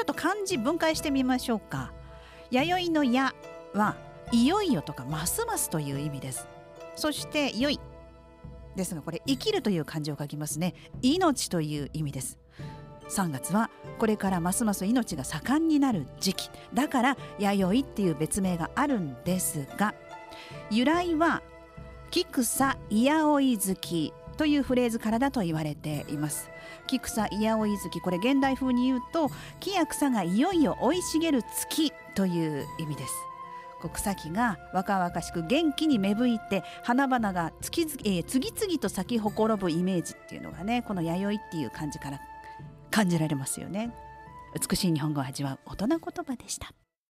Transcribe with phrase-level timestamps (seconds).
[0.00, 1.92] ちょっと漢字分解してみましょうか。
[2.50, 3.34] 弥生の矢
[3.74, 3.96] は
[4.32, 6.48] いよいよとかますますという意味です。
[6.96, 7.78] そして良い。
[8.76, 10.72] ですがこれ生きるという漢字を書きますね。
[11.02, 12.38] 命という意味です。
[13.10, 13.68] 3月は
[13.98, 16.50] これからますます命が盛んになる時期。
[16.72, 19.94] だから弥生っていう別名があるんですが
[20.70, 21.42] 由来は
[22.10, 24.14] 菊草いやおい月。
[24.40, 26.48] というフレーズからだと言われています。
[26.86, 33.12] 木草いやおい月これ現代風に言うと木や草がいよいよ生い茂る月という意味です。
[33.92, 42.18] 草木が若々しく元気に芽吹いて花々が次々,、えー、次々と咲きほころぶイメージっていうのがねこの弥生っていう感じから
[42.90, 43.92] 感じられますよね。
[44.58, 46.72] 美しい日本語を味わう大人言葉でした。